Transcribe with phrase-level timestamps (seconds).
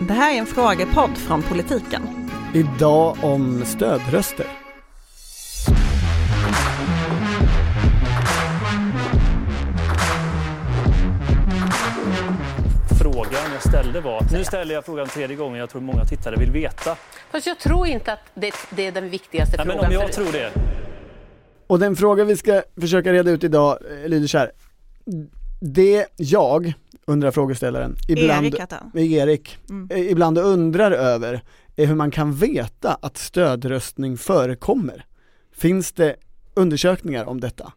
[0.00, 2.30] Det här är en frågepodd från politiken.
[2.54, 4.46] Idag om stödröster.
[13.02, 16.50] Frågan jag ställde var, nu ställer jag frågan tredje gången, jag tror många tittare vill
[16.50, 16.96] veta.
[17.30, 19.86] Fast jag tror inte att det, det är den viktigaste Nej, men frågan.
[19.88, 20.50] om jag för- tror det.
[21.66, 24.50] Och den fråga vi ska försöka reda ut idag eh, lyder så här.
[25.60, 26.72] Det jag,
[27.06, 28.94] undrar frågeställaren, ibland, Erik.
[29.12, 29.88] Erik, Mm.
[29.90, 31.42] eh, ibland undrar över
[31.76, 35.04] är hur man kan veta att stödröstning förekommer.
[35.52, 36.16] Finns det
[36.54, 37.72] undersökningar om detta?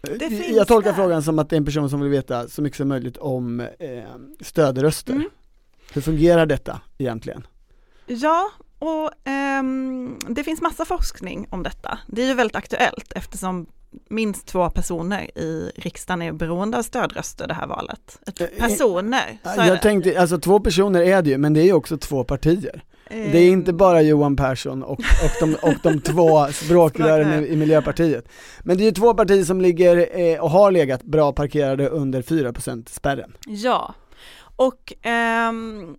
[0.00, 0.96] Det Eh, jag tolkar det.
[0.96, 3.60] frågan som att det är en person som vill veta så mycket som möjligt om
[3.60, 3.68] eh,
[4.40, 5.12] stödröster.
[5.14, 5.28] Mm.
[5.92, 7.46] Hur fungerar detta egentligen?
[8.06, 8.50] Ja,
[8.82, 11.98] och ehm, det finns massa forskning om detta.
[12.06, 13.66] Det är ju väldigt aktuellt eftersom
[14.10, 18.18] minst två personer i riksdagen är beroende av stödröster det här valet.
[18.26, 19.82] Ett- Eh, Personer, är Jag det.
[19.82, 22.84] tänkte, alltså två personer är det ju, men det är ju också två partier.
[23.08, 27.48] Det är inte Ehm, bara Johan Persson och, och, de, och de två språkrören i,
[27.48, 28.28] i Miljöpartiet.
[28.64, 32.22] Men det är ju två partier som ligger eh, och har legat bra parkerade under
[32.22, 33.32] 4% spärren.
[33.46, 33.94] Ja,
[34.56, 35.96] och ehm,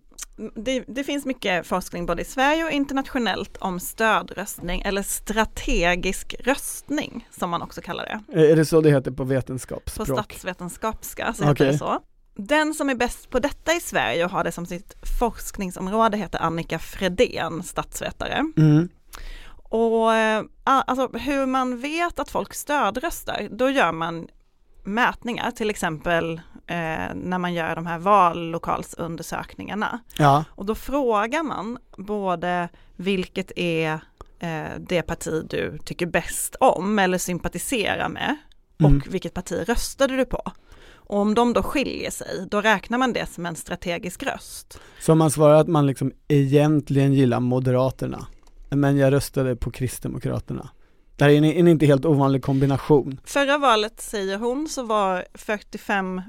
[0.54, 7.28] det, det finns mycket forskning både i Sverige och internationellt om stödröstning eller strategisk röstning
[7.30, 8.40] som man också kallar det.
[8.40, 10.08] Eh, Är det så det heter på På vetenskapsspråk?
[10.08, 11.72] statsvetenskapska så heter Okej.
[11.72, 12.00] det så.
[12.36, 16.38] Den som är bäst på detta i Sverige och har det som sitt forskningsområde heter
[16.42, 18.44] Annika Fredén, statsvetare.
[18.56, 18.88] Mm.
[19.62, 24.28] Och eh, alltså hur man vet att folk stödröstar, då gör man
[24.84, 27.98] mätningar, till exempel eh, när man gör de här
[28.88, 30.00] vallokalsundersökningarna.
[30.18, 33.92] Ja, Och då frågar man både vilket är
[34.38, 38.36] eh, det parti du tycker bäst om eller sympatiserar med
[38.78, 39.02] och Mm.
[39.10, 40.42] vilket parti röstade du på.
[40.94, 44.80] Och om de då skiljer sig, då räknar man det som en strategisk röst.
[45.00, 48.26] så om man svarar att man liksom egentligen gillar Moderaterna,
[48.70, 50.68] men jag röstade på Kristdemokraterna.
[51.16, 53.20] Det här är en, en inte helt ovanlig kombination.
[53.24, 56.22] Förra valet, säger hon, så var 45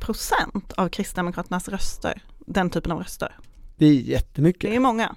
[0.00, 3.36] procent av Kristdemokraternas röster den typen av röster.
[3.76, 4.70] Det är jättemycket.
[4.70, 5.16] Det är många.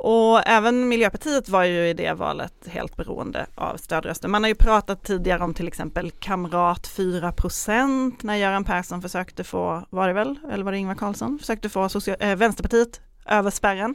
[0.00, 4.28] Och även Miljöpartiet var ju i det valet helt beroende av stödröster.
[4.28, 9.86] Man har ju pratat tidigare om till exempel Kamrat 4% när Göran Persson försökte få,
[9.90, 13.94] var det väl, eller var det Ingvar Carlsson, försökte få social, äh, Vänsterpartiet över spärren.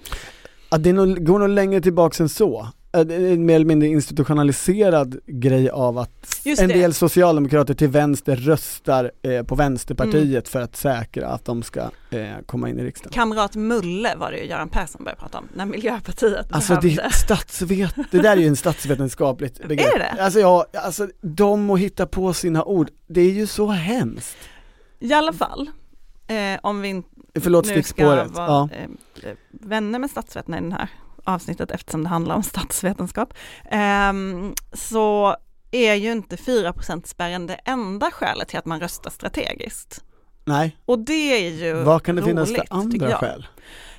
[0.70, 2.68] Ja, det nog, går nog längre tillbaks än så.
[2.94, 6.10] Det är en mer eller mindre institutionaliserad grej av att
[6.60, 6.74] en det.
[6.74, 10.44] del socialdemokrater till vänster röstar eh, på Vänsterpartiet Mm.
[10.44, 13.14] för att säkra att de ska eh, komma in i riksdagen.
[13.14, 17.02] Kamrat Mulle var det ju Göran Persson började prata om, när Miljöpartiet Alltså det, behövde.
[17.04, 19.94] är statsvet, det där är ju en statsvetenskapligt begrepp.
[19.96, 20.24] Är det?
[20.24, 24.38] Alltså ja, alltså de och hitta på sina ord, det är ju så hemskt.
[25.00, 25.70] I alla fall,
[26.28, 27.10] eh, om vi inte
[27.42, 28.70] Förlåt nu ska vara Ja.
[29.24, 30.90] eh, vänner med statsvetarna i det här
[31.24, 33.34] avsnittet eftersom det handlar om statsvetenskap,
[33.72, 35.36] ehm, så
[35.72, 36.74] är ju inte 4
[37.04, 40.04] spärren det enda skälet till att man röstar strategiskt.
[40.46, 43.48] Nej, Och det är ju vad kan det finnas roligt, för tycker andra skäl?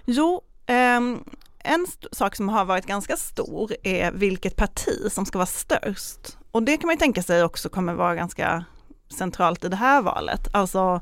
[0.04, 1.24] Jo, ehm,
[1.58, 6.38] en sak som har varit ganska stor är vilket parti som ska vara störst.
[6.50, 8.64] Och det kan man ju tänka sig också kommer vara ganska
[9.14, 10.48] centralt i det här valet.
[10.52, 11.00] Alltså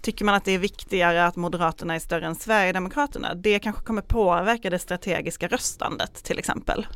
[0.00, 4.02] tycker man att det är viktigare att Moderaterna är större än Sverigedemokraterna, det kanske kommer
[4.02, 6.86] påverka det strategiska röstandet till exempel.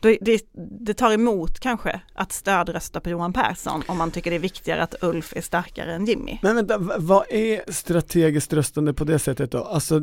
[0.00, 0.44] Det, det,
[0.80, 4.82] det tar emot kanske att stödrösta på Johan Persson om man tycker det är viktigare
[4.82, 6.38] att Ulf är starkare än Jimmy.
[6.42, 9.64] Men vänta, vad är strategiskt röstande på det sättet då?
[9.64, 10.00] Alltså,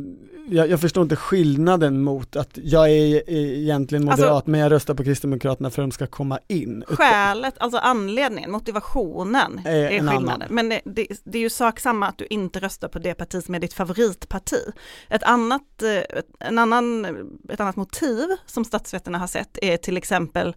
[0.50, 4.94] jag, jag förstår inte skillnaden mot att jag är egentligen moderat Alltså- men jag röstar
[4.94, 6.84] på Kristdemokraterna för att de ska komma in.
[6.88, 10.29] Skälet, alltså anledningen, motivationen Är är, en skillnaden.
[10.29, 10.47] annan.
[10.50, 13.44] Men det, det, det är ju sak samma att du inte röstar på det parti
[13.44, 14.62] som är ditt favoritparti.
[15.09, 17.06] Ett annat, eh, en annan,
[17.50, 20.56] ett annat motiv som statsvetarna har sett är till exempel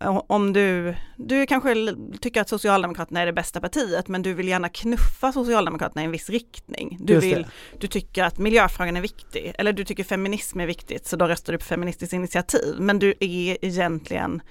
[0.00, 4.48] eh, om du, du kanske tycker att Socialdemokraterna är det bästa partiet men du vill
[4.48, 6.98] gärna knuffa Socialdemokraterna i en viss riktning.
[7.00, 7.46] Du, vill,
[7.78, 11.52] du tycker att miljöfrågan är viktig eller du tycker feminism är viktigt så då röstar
[11.52, 14.42] du på Feministiskt initiativ men du är egentligen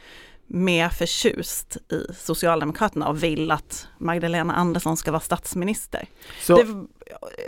[0.47, 6.07] mer förtjust i Socialdemokraterna och vill att Magdalena Andersson ska vara statsminister.
[6.41, 6.87] Så, Det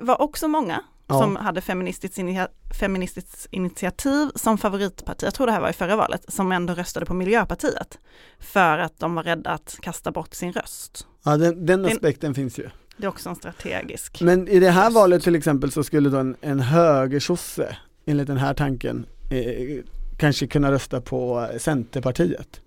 [0.01, 1.19] var också många Ja.
[1.21, 2.47] som hade feministiskt, inia-
[2.79, 7.05] feministiskt initiativ som favoritparti, jag tror det här var i förra valet, som ändå röstade
[7.05, 7.99] på Miljöpartiet
[8.39, 11.07] för att de var rädda att kasta bort sin röst.
[11.23, 12.69] ja, den, den aspekten finns ju.
[12.97, 14.21] Det är också en strategisk.
[14.21, 14.95] Men i det här Röst.
[14.95, 19.83] valet till exempel så skulle då en, en högersosse, enligt den här tanken, eh,
[20.17, 22.61] kanske kunna rösta på Centerpartiet.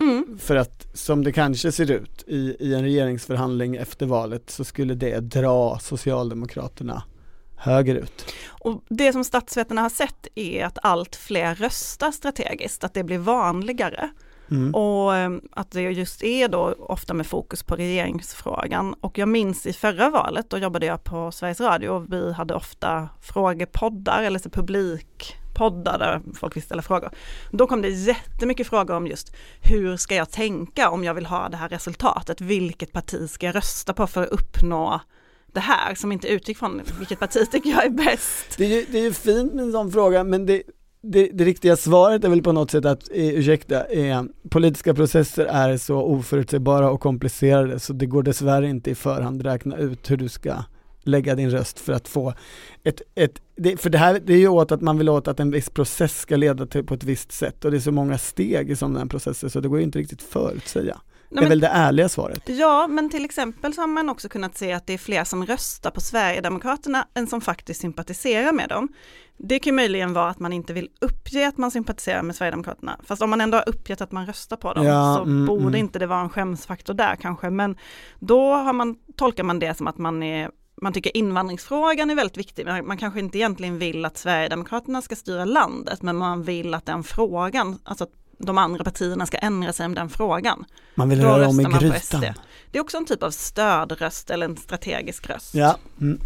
[0.00, 0.38] Mm.
[0.38, 4.94] För att som det kanske ser ut i, i en regeringsförhandling efter valet så skulle
[4.94, 7.02] det dra Socialdemokraterna
[7.62, 8.34] högerut.
[8.48, 13.18] Och det som statsvetarna har sett är att allt fler röstar strategiskt, att det blir
[13.18, 14.10] vanligare.
[14.50, 14.74] Mm.
[14.74, 18.94] Och eh, att det just är då ofta med fokus på regeringsfrågan.
[18.94, 22.54] Och jag minns i förra valet, då jobbade jag på Sveriges Radio och vi hade
[22.54, 27.10] ofta frågepoddar eller så publikpoddar där folk fick ställa frågor.
[27.50, 31.48] Då kom det jättemycket frågor om just hur ska jag tänka om jag vill ha
[31.48, 32.40] det här resultatet?
[32.40, 35.00] Vilket parti ska jag rösta på för att uppnå
[35.52, 38.54] det här som inte utgick från vilket parti tycker jag är bäst.
[38.56, 40.62] Det är ju, det är ju fint med en sån fråga men det,
[41.02, 45.44] det, det riktiga svaret är väl på något sätt att, eh, ursäkta, eh, politiska processer
[45.44, 50.16] är så oförutsägbara och komplicerade så det går dessvärre inte i förhand räkna ut hur
[50.16, 50.54] du ska
[51.04, 52.34] lägga din röst för att få
[52.84, 55.40] ett, ett det, för det här det är ju åt att man vill åt att
[55.40, 58.18] en viss process ska leda till på ett visst sätt och det är så många
[58.18, 61.00] steg i sådana processer så det går ju inte riktigt förutsäga.
[61.32, 62.42] Nej, det är väl det ärliga svaret.
[62.46, 65.46] Ja, men till exempel så har man också kunnat se att det är fler som
[65.46, 68.88] röstar på Sverigedemokraterna än som faktiskt sympatiserar med dem.
[69.36, 73.00] Det kan möjligen vara att man inte vill uppge att man sympatiserar med Sverigedemokraterna.
[73.04, 75.62] Fast om man ändå har uppgett att man röstar på dem Ja, så mm, borde
[75.62, 75.74] mm.
[75.74, 77.50] inte det vara en skämsfaktor där kanske.
[77.50, 77.76] Men
[78.18, 80.50] då har man, tolkar man det som att man är
[80.82, 85.16] man tycker invandringsfrågan är väldigt viktig, men man kanske inte egentligen vill att Sverigedemokraterna ska
[85.16, 89.72] styra landet, men man vill att den frågan, alltså att de andra partierna ska ändra
[89.72, 90.64] sig om den frågan.
[90.94, 92.20] Man vill Då röra om i grytan.
[92.70, 95.54] Det är också en typ av stödröst eller en strategisk röst.
[95.54, 96.18] Ja, mm.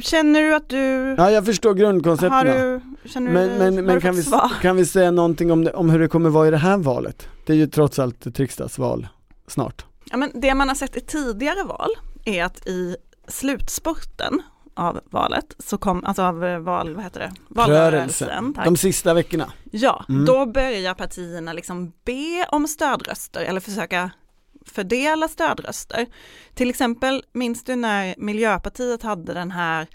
[0.00, 2.44] Känner du att du, ja, jag förstår har grundkoncepterna.
[2.44, 4.52] du, känner du, men, men du kan, vi, svar?
[4.62, 7.28] kan vi säga någonting om, det, om hur det kommer vara i det här valet?
[7.46, 9.08] Det är ju trots allt ett riksdagsval
[9.46, 9.84] snart.
[10.10, 11.90] Ja, men det man har sett i tidigare val
[12.24, 12.96] är att i
[13.28, 14.42] slutspurten
[14.78, 17.32] av valet, så kom, alltså av eh, val, vad heter det?
[17.48, 18.52] Valrörelsen.
[18.64, 19.52] De sista veckorna.
[19.72, 20.24] Ja, Mm.
[20.24, 24.10] då börjar partierna liksom be om stödröster eller försöka
[24.66, 26.06] fördela stödröster.
[26.54, 29.86] Till exempel, minns du när Miljöpartiet hade den här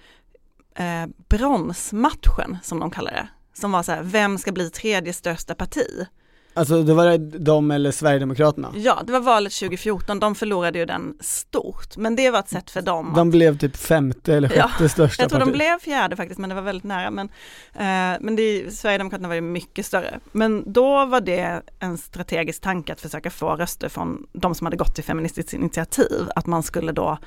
[0.76, 3.28] eh, bronsmatchen som de kallar det?
[3.54, 6.08] Som var så här, vem ska bli tredje största parti?
[6.56, 8.72] Alltså det var de eller Sverigedemokraterna.
[8.76, 12.72] Ja, det var valet 2014, de förlorade ju den stort, men det var ett sätt
[12.72, 15.56] för dem De blev typ femte eller Ja, sjätte största Jag tror de parti.
[15.56, 17.12] blev fjärde faktiskt, men det var väldigt nära.
[17.12, 17.30] Men,
[17.74, 20.20] eh, men det, Sverigedemokraterna var ju mycket större.
[20.32, 24.78] Men då var det en strategisk tanke att försöka få röster från de som hade
[24.78, 26.28] gått till Feministiskt initiativ.
[26.36, 27.18] Att man skulle då,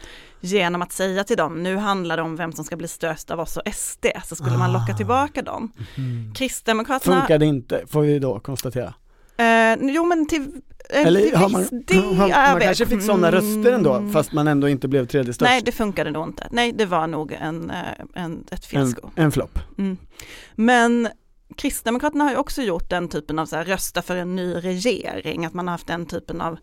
[0.41, 3.41] genom att säga till dem, nu handlar det om vem som ska bli störst av
[3.41, 4.97] oss och SD, så skulle man locka Ah.
[4.97, 5.73] tillbaka dem.
[5.97, 6.35] Mm.
[6.35, 8.95] Kristdemokraterna, Funkade inte, får vi då konstatera.
[9.39, 10.43] Eh, jo men till,
[10.91, 12.63] eh, Eller till har man, viss del, man vet.
[12.63, 14.13] kanske fick sådana röster ändå, Mm.
[14.13, 15.51] fast man ändå inte blev tredje störst.
[15.51, 16.49] Nej, det funkade då inte.
[16.51, 17.77] Nej, det var nog en, eh,
[18.15, 19.11] en, ett en, fiasko.
[19.17, 19.59] en flopp.
[19.79, 19.97] Mm.
[20.55, 21.09] Men
[21.57, 25.45] Kristdemokraterna har ju också gjort den typen av så här, rösta för en ny regering,
[25.47, 26.59] att man har haft den typen av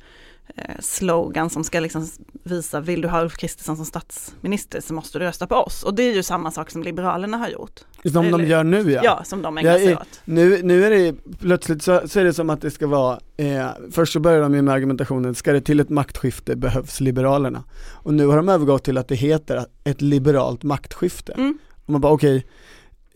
[0.79, 2.07] slogan som ska liksom
[2.43, 5.83] visa, vill du ha Ulf Kristersson som statsminister så måste du rösta på oss.
[5.83, 7.79] Och det är ju samma sak som Liberalerna har gjort.
[8.03, 9.01] Som de Eller- gör nu ja.
[9.03, 10.21] Ja, som de ägnar sig är- åt.
[10.25, 13.67] Nu, nu är det plötsligt så, så är det som att det ska vara, eh,
[13.91, 17.63] först så börjar de med argumentationen, ska det till ett maktskifte behövs Liberalerna.
[17.91, 21.31] Och nu har de övergått till att det heter ett liberalt maktskifte.
[21.33, 21.57] Mm.
[21.85, 22.45] Och man bara okej,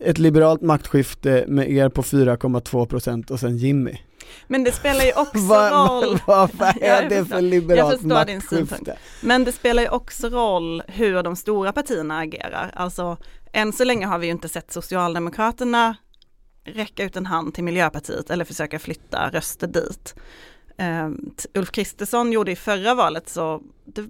[0.00, 3.96] ett liberalt maktskifte med er på 4,2% och sen Jimmy.
[4.46, 8.96] Men det spelar ju också roll, vad- vad är det för liberalt maktskifte?
[9.22, 12.70] men det spelar ju också roll hur de stora partierna agerar.
[12.74, 13.16] Alltså,
[13.52, 15.96] än så länge har vi ju inte sett Socialdemokraterna
[16.64, 20.14] räcka ut en hand till Miljöpartiet eller försöka flytta röster dit.
[21.36, 24.04] T- Ulf Kristersson gjorde i förra valet så, det,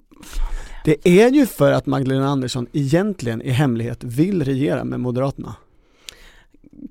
[0.84, 5.54] Det är ju för att Magdalena Andersson egentligen i hemlighet vill regera med Moderaterna.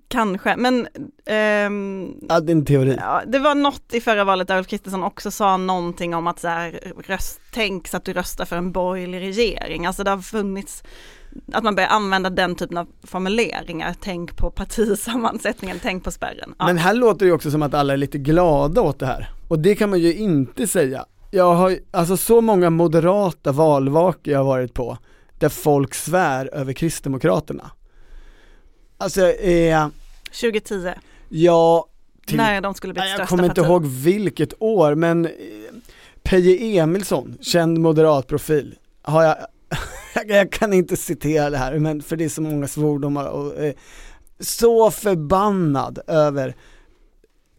[0.08, 0.88] Kanske, men
[1.26, 2.98] ehm, Ja, det är en teori.
[3.00, 6.40] ja, det var något i förra valet där Ulf Kristersson också sa någonting om att
[6.40, 9.86] så här, röst, tänk så att du röstar för en borgerlig regering.
[9.86, 10.84] Alltså det har funnits
[11.54, 16.56] att man börjar använda den typen av formuleringar, tänk på partisammansättningen, tänk på spärren.
[16.60, 16.66] Ja.
[16.66, 19.30] Men här låter det också som att alla är lite glada åt det här.
[19.48, 21.06] Och det kan man ju inte säga.
[21.32, 24.98] Jag har alltså så många moderata valvakor jag har varit på,
[25.40, 27.72] där folk svär över Kristdemokraterna.
[28.98, 29.88] Alltså, eh,
[30.42, 30.94] 2010,
[31.30, 31.88] ja,
[32.26, 33.70] till, när de skulle bli nej, jag kommer inte parti.
[33.70, 35.32] ihåg vilket år, men eh,
[36.24, 39.38] Peje Emilsson, känd moderat profil, har jag,
[40.16, 43.58] jag, jag kan inte citera det här, men för det är så många svordomar och
[43.58, 43.74] eh,
[44.40, 46.56] så förbannad över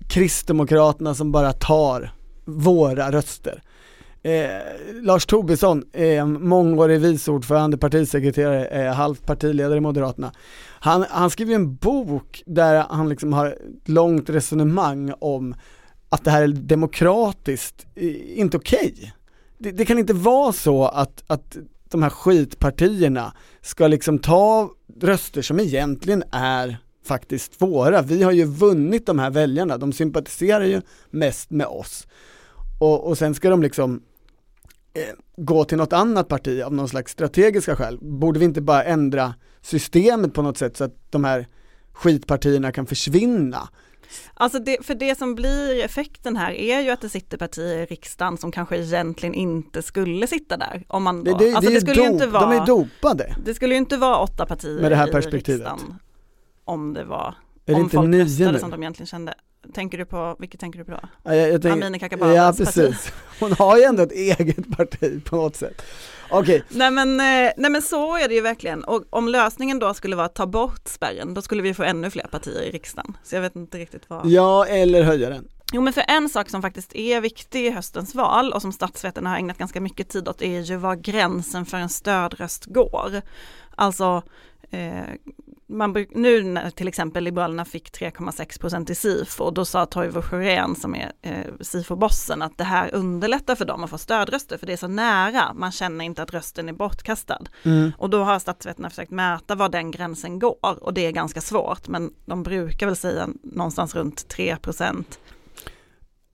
[0.09, 2.11] Kristdemokraterna som bara tar
[2.45, 3.63] våra röster.
[4.29, 4.51] Eh,
[5.03, 10.33] Lars Tobisson, eh, mångårig vice ordförande, partisekreterare, eh, halvt partiledare i Moderaterna.
[10.81, 15.55] Han, han skriver en bok där han liksom har ett långt resonemang om
[16.09, 19.13] att det här är demokratiskt eh, inte okej.
[19.59, 21.57] Det, det kan inte vara så att, att
[21.91, 23.33] de här skitpartierna
[23.63, 24.71] ska liksom ta
[25.01, 28.03] röster som egentligen är faktiskt våra.
[28.03, 32.07] Vi har ju vunnit de här väljarna, de sympatiserar ju mest med oss.
[32.79, 34.03] Och, och sen ska de liksom
[35.37, 37.99] gå till något annat parti av någon slags strategiska skäl.
[38.01, 41.47] Borde vi inte bara ändra systemet på något sätt så att de här
[41.93, 43.69] skitpartierna kan försvinna?
[44.35, 47.85] Alltså det, för det som blir effekten här är ju att det sitter partier i
[47.87, 50.85] riksdagen som kanske egentligen inte skulle sitta där.
[50.89, 53.37] Om man Det, det, alltså det, skulle ju inte dop, vara, de är dopade.
[53.45, 55.61] det skulle ju inte vara åtta partier Med det här i perspektivet.
[55.61, 55.95] riksdagen
[56.65, 58.59] om det var, Är det om inte folk röstade nu?
[58.59, 59.35] som de egentligen kände.
[59.75, 61.01] Tänker du på, vilket tänker du på då?
[61.23, 62.75] Ja, tänker- Amineh Kakabavehs Ja parti.
[62.75, 65.83] precis, hon har ju ändå ett eget parti på något sätt.
[66.31, 69.95] Okej, Nej men, eh, nej men så är det ju verkligen och om lösningen då
[69.95, 73.17] skulle vara att ta bort spärren då skulle vi få ännu fler partier i riksdagen.
[73.25, 74.27] Så jag vet inte riktigt vad.
[74.27, 75.49] ja eller höja den.
[75.73, 79.31] Jo men för en sak som faktiskt är viktig i höstens val och som statsvetarna
[79.31, 83.23] har ägnat ganska mycket tid åt är ju var gränsen för en stödröst går.
[83.77, 84.23] Alltså
[84.71, 85.03] eh,
[85.69, 90.23] man, nu när till exempel Liberalerna fick 3,6 procent i SIFO och då sa Toivo
[90.23, 94.67] Sjörén som är eh, SIFO-bossen att det här underlättar för dem att få stödröster för
[94.67, 97.43] det är så nära, man känner inte att rösten är bortkastad.
[97.63, 97.93] Mm.
[97.99, 101.89] Och då har statsvetarna försökt mäta var den gränsen går och det är ganska svårt
[101.89, 105.19] men de brukar väl säga någonstans runt 3 procent.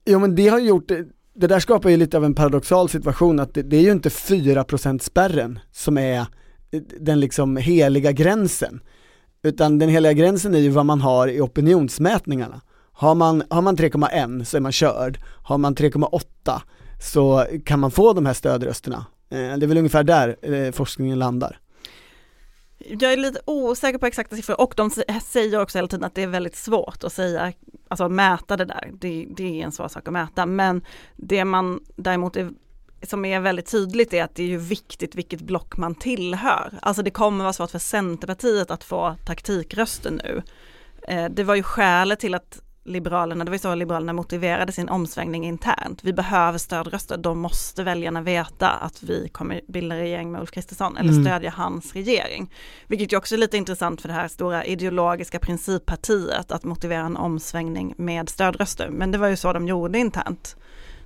[0.05, 0.87] Jo men det har gjort,
[1.33, 4.09] det, där skapar ju lite av en paradoxal situation att det, det är ju inte
[4.09, 6.25] 4% spärren som är
[6.99, 8.81] den liksom heliga gränsen.
[9.45, 12.61] Utan den heliga gränsen är ju vad man har i opinionsmätningarna.
[12.91, 16.61] Har man, har man 3,1 så är man körd, har man 3,8
[17.01, 19.05] så kan man få de här stödrösterna.
[19.29, 21.59] Eh, det är väl ungefär där eh, forskningen landar.
[22.77, 24.89] Jag är lite osäker på exakta siffror och de
[25.21, 27.53] säger också hela tiden att det är väldigt svårt att säga,
[27.87, 28.91] alltså att mäta det där.
[28.93, 30.85] Det, det är en svår sak att mäta men
[31.15, 32.51] det man däremot är,
[33.09, 36.73] som är väldigt tydligt är att det är ju viktigt vilket block man tillhör.
[36.81, 40.43] Alltså det kommer vara svårt för Centerpartiet att få taktikröster nu.
[41.07, 44.89] Eh, det var ju skälet till att Liberalerna, det var ju så Liberalerna motiverade sin
[44.89, 46.03] omsvängning internt.
[46.03, 50.97] Vi behöver stödröster, då måste väljarna veta att vi kommer bilda regering med Ulf Kristersson
[50.97, 51.25] eller Mm.
[51.25, 52.53] stödja hans regering.
[52.87, 57.17] Vilket ju också är lite intressant för det här stora ideologiska princippartiet att motivera en
[57.17, 58.89] omsvängning med stödröster.
[58.89, 60.55] Men det var ju så de gjorde internt.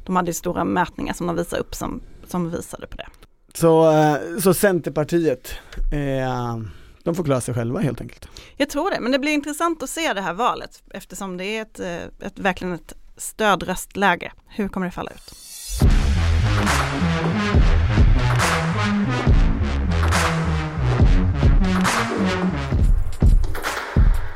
[0.09, 3.07] De hade stora mätningar som de visade upp som, som visade på det.
[3.53, 5.51] Så, eh, så Centerpartiet,
[5.91, 6.57] eh,
[7.03, 8.27] de får klara sig själva helt enkelt.
[8.57, 11.61] Jag tror det, men det blir intressant att se det här valet eftersom det är
[11.61, 14.31] ett, eh, ett verkligen ett stödröstläge.
[14.47, 15.33] Hur kommer det falla ut?